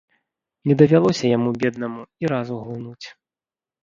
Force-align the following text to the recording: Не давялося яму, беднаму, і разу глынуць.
Не 0.69 0.77
давялося 0.79 1.25
яму, 1.37 1.49
беднаму, 1.63 2.01
і 2.25 2.31
разу 2.33 2.57
глынуць. 2.63 3.05